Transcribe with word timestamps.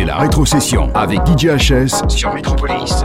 C'est 0.00 0.06
la 0.06 0.16
rétrocession 0.16 0.90
avec 0.94 1.20
DJ 1.26 1.48
HS 1.58 2.08
sur 2.08 2.32
Metropolis. 2.32 3.04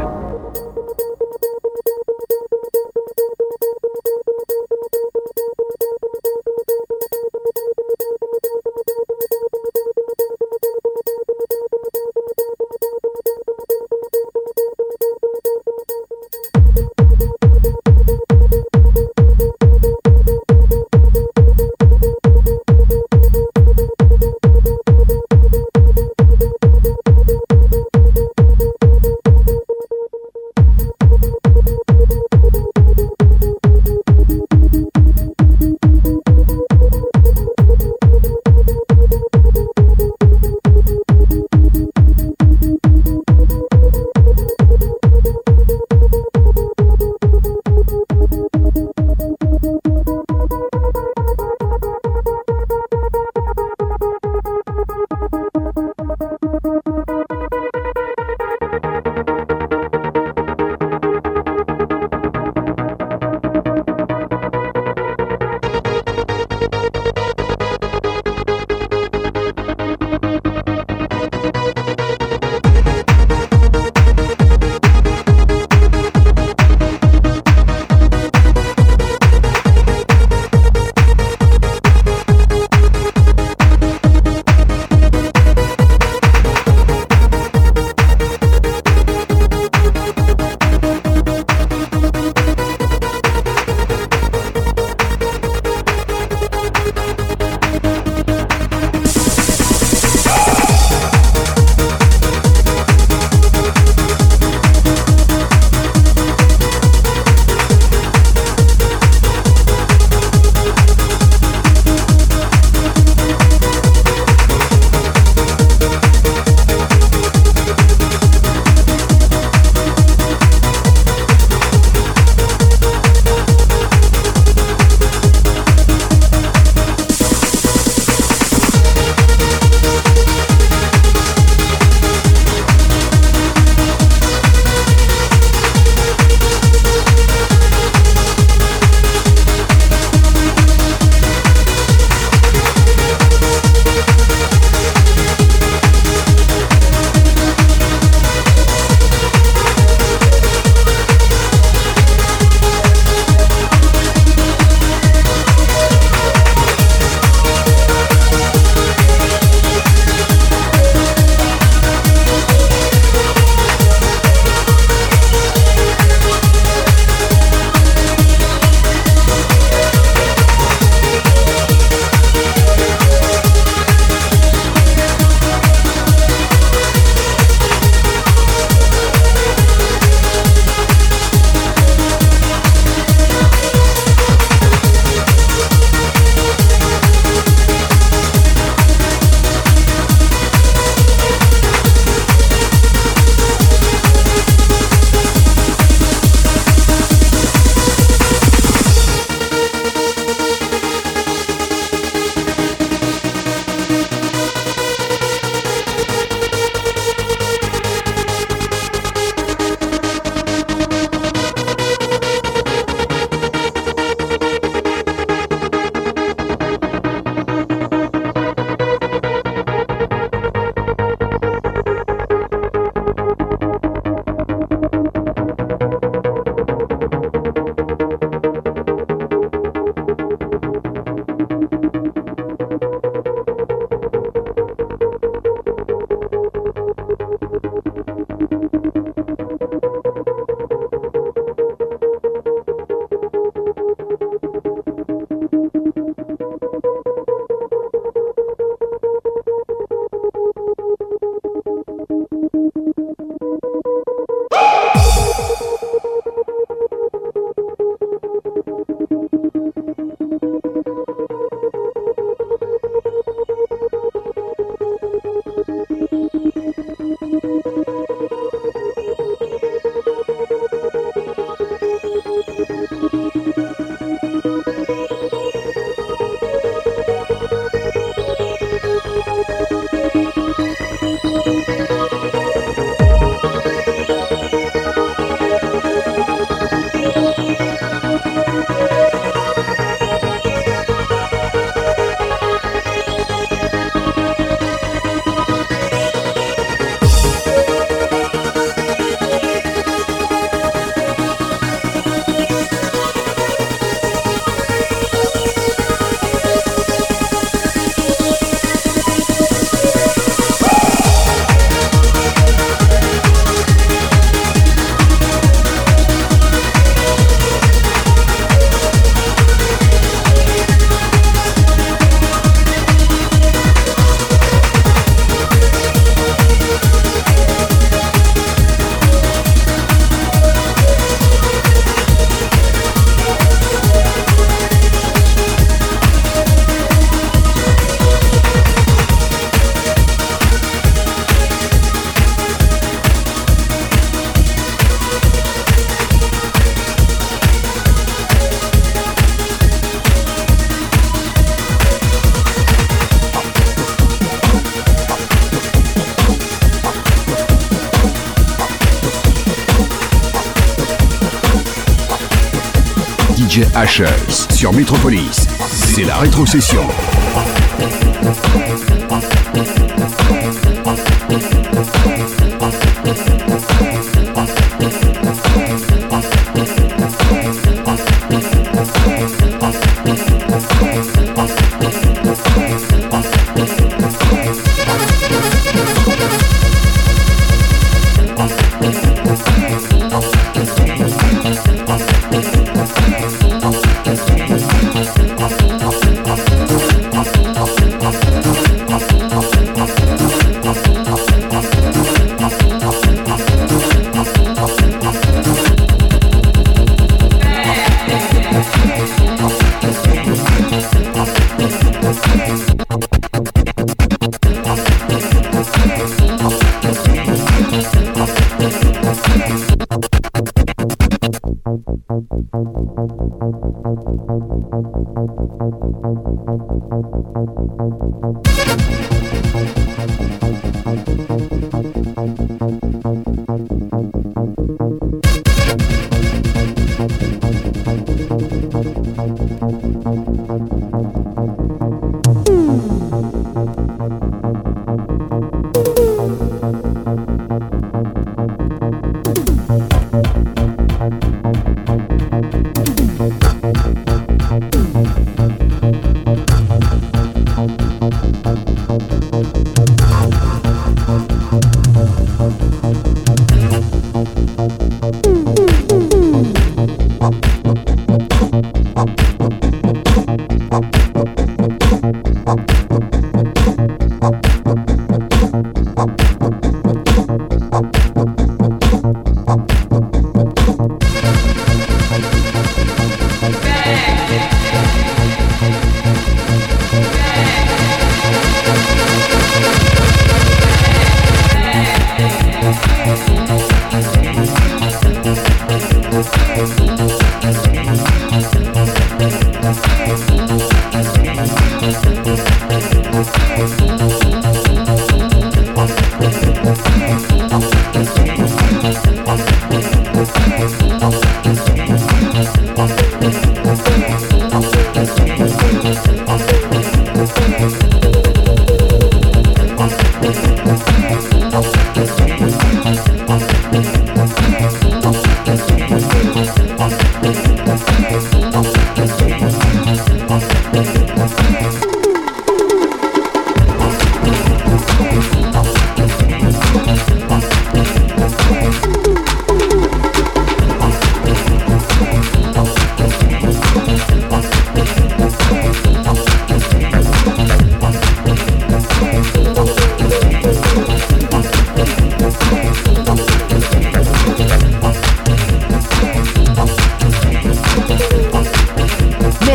HS 363.63 364.53
sur 364.53 364.73
Metropolis. 364.73 365.47
C'est 365.71 366.03
la 366.03 366.17
rétrocession. 366.17 366.85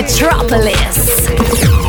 Metropolis. 0.01 1.80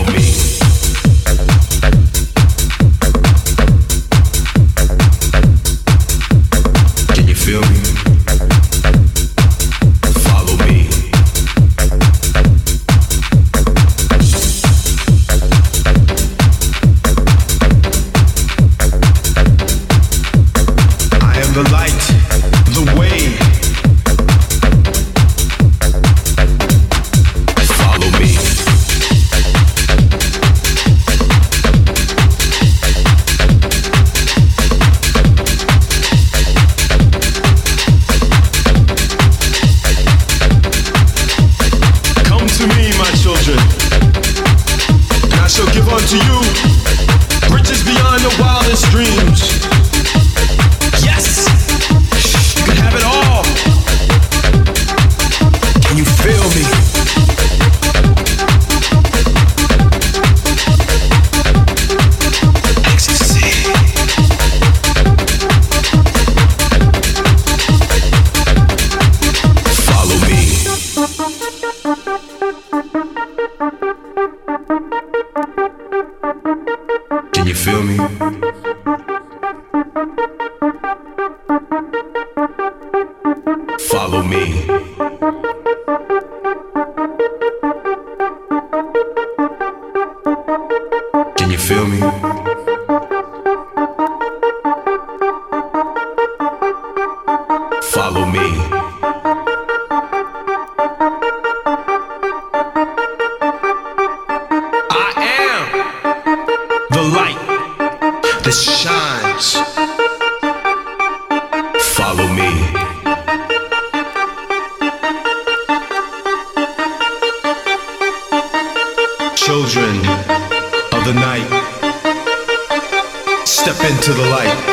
To 124.02 124.14
the 124.14 124.24
light. 124.24 124.71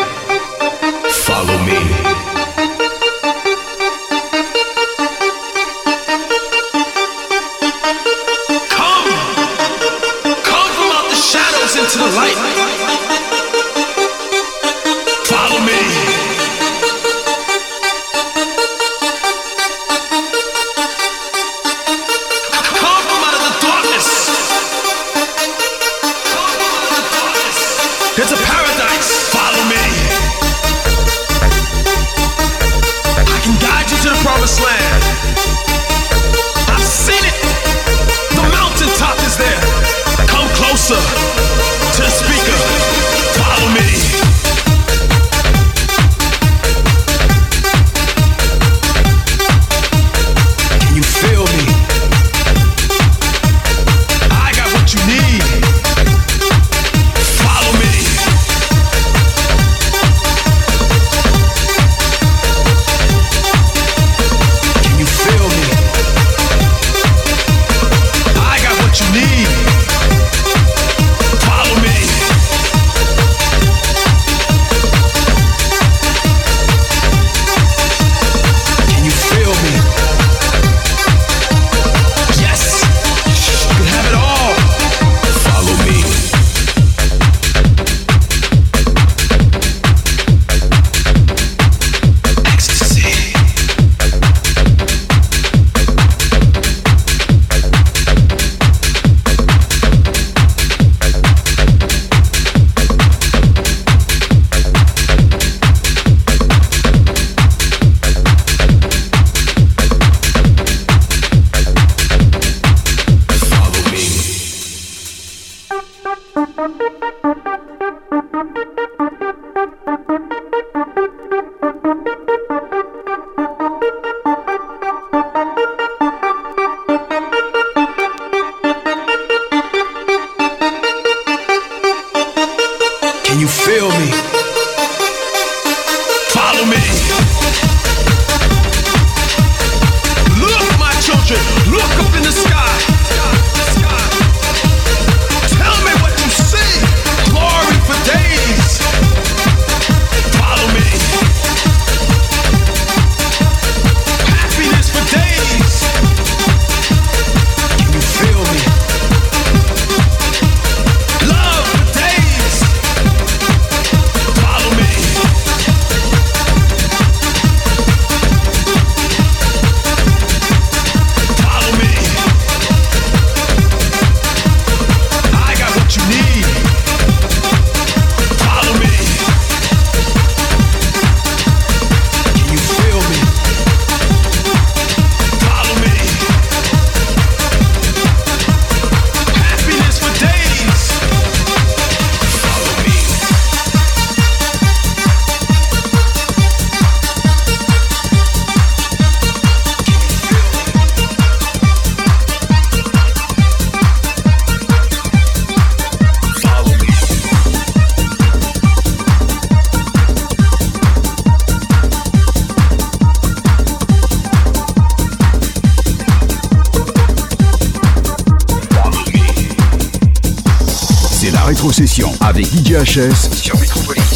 VHS 222.00 223.32
sur 223.32 223.58
Métropolis. 223.58 224.07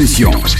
Rétrocession. 0.00 0.59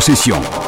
C'est 0.00 0.67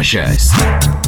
HS. 0.00 0.99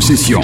Rétrocession. 0.00 0.40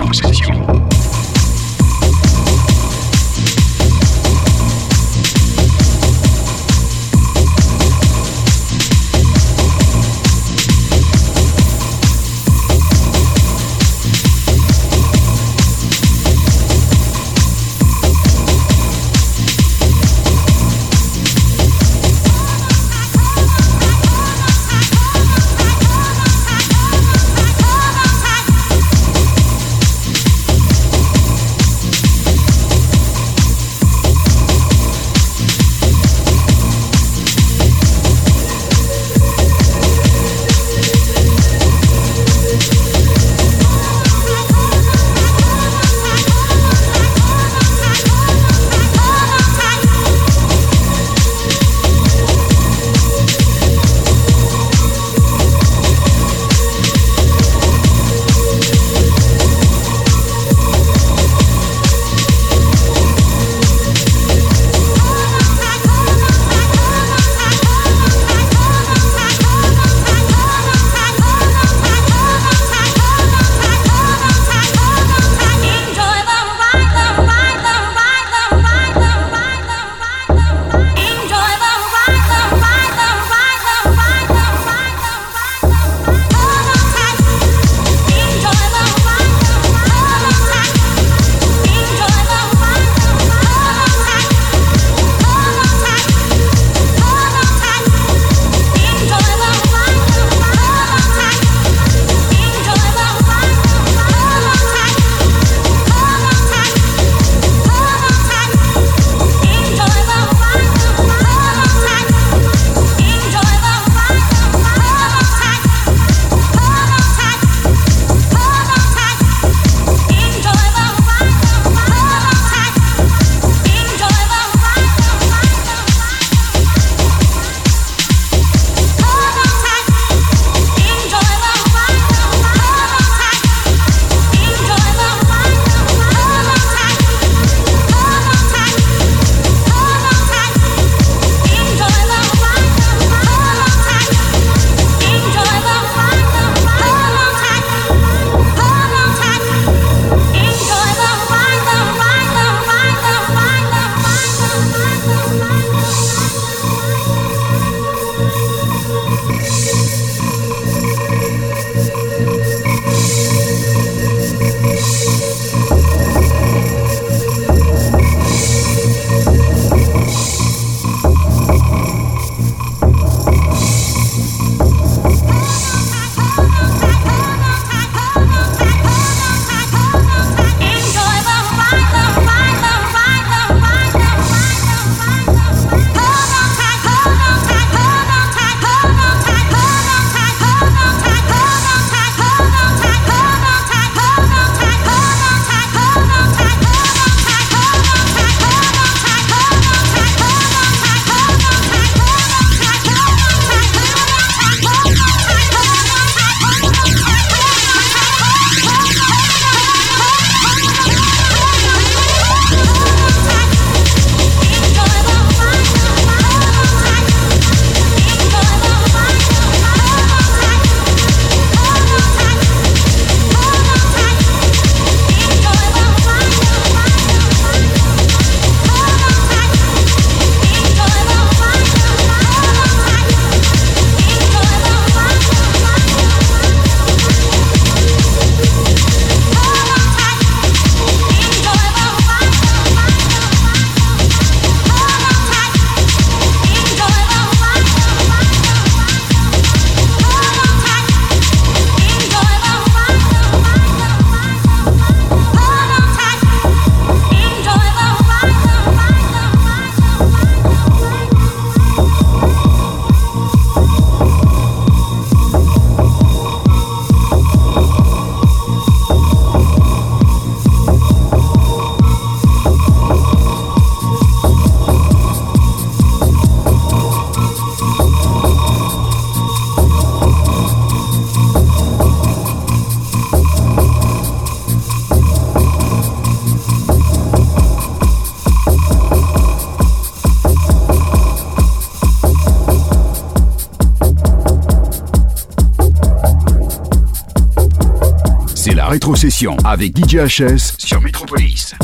Rétrocession 298.75 299.37
avec 299.45 299.73
DJHS 299.77 300.57
sur 300.59 300.81
Metropolis. 300.81 301.55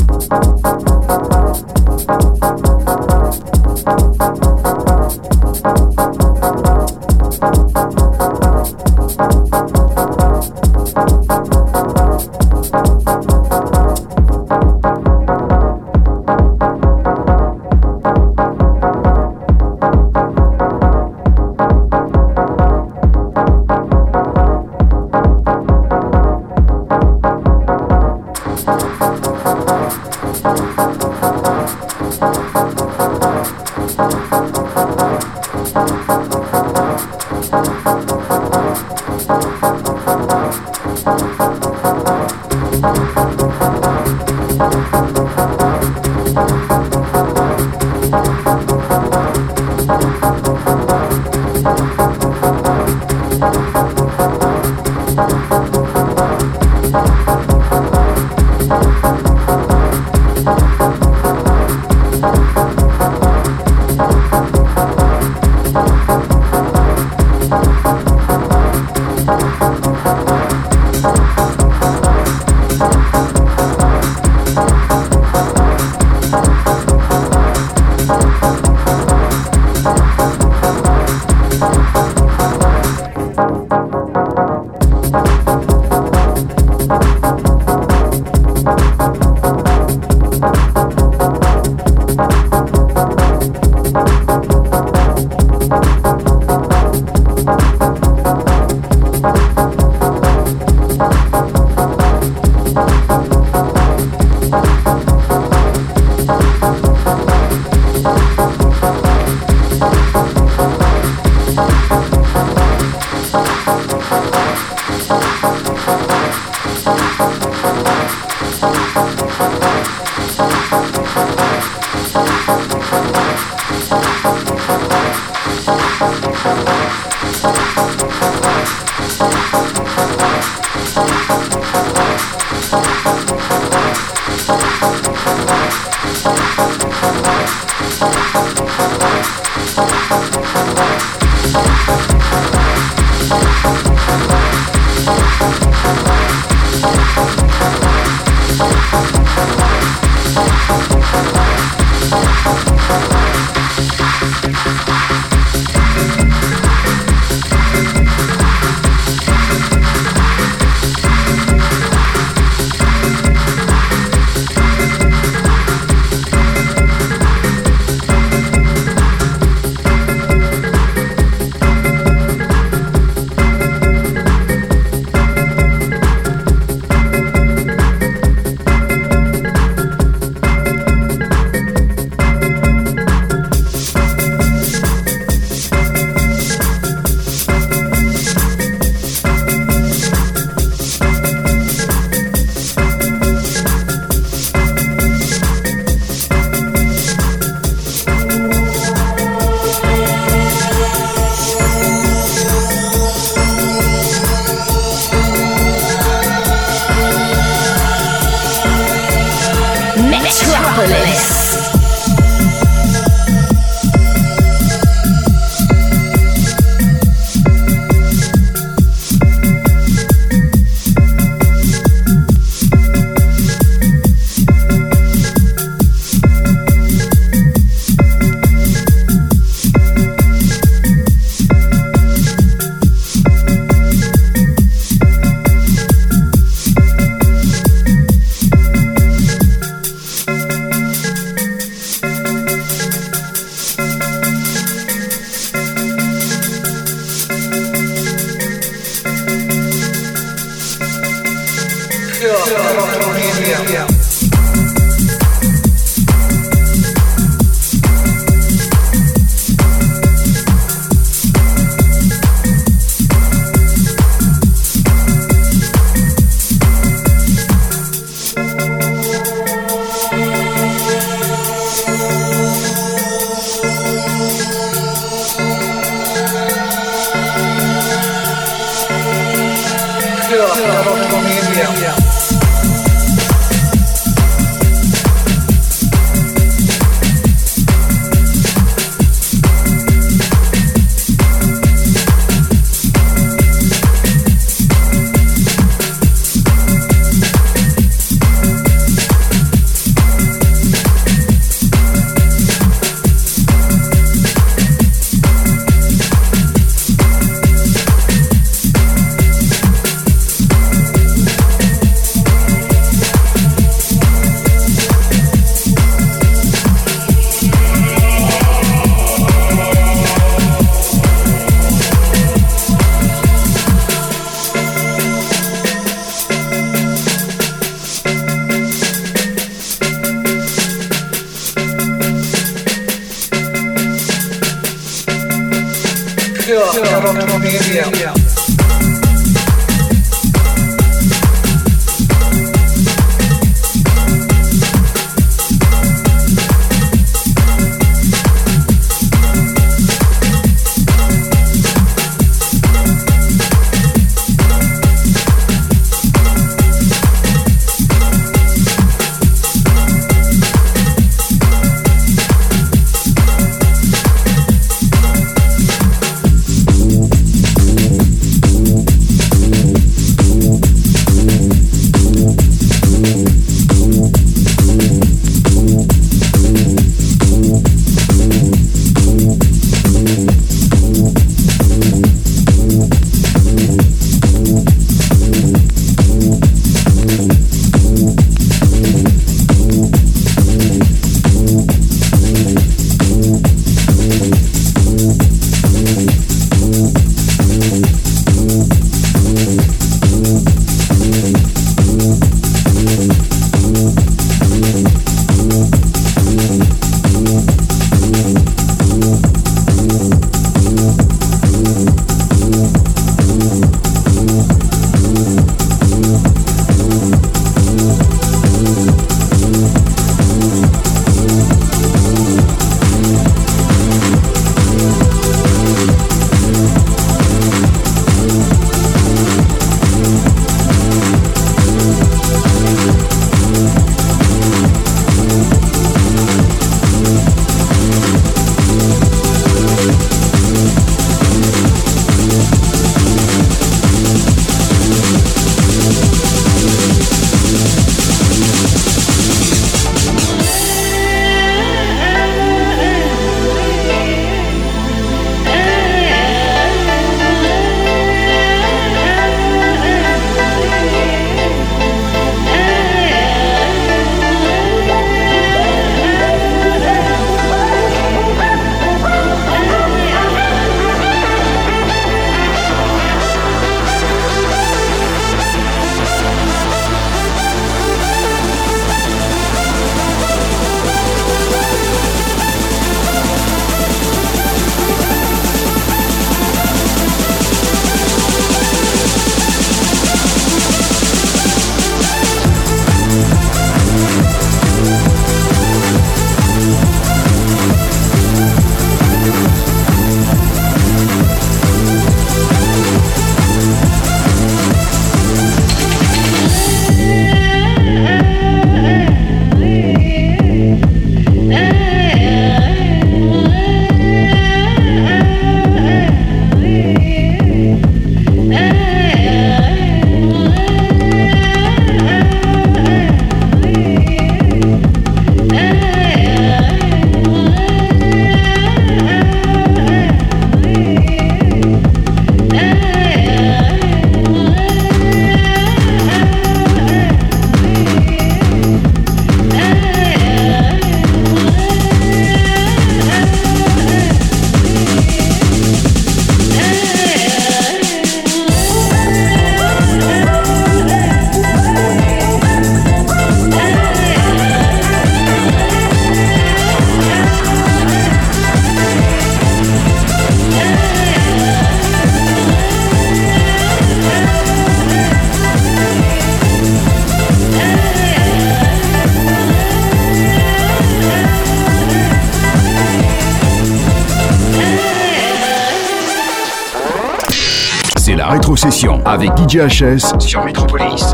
DJHS 579.51 580.17
sur 580.21 580.45
Metropolis. 580.45 581.10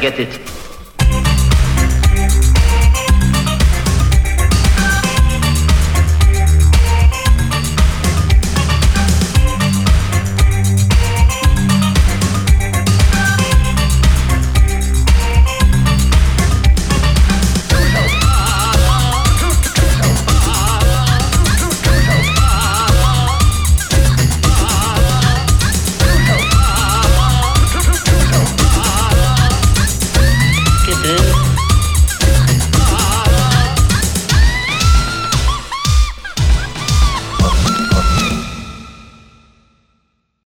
Get 0.00 0.18
it. 0.18 0.39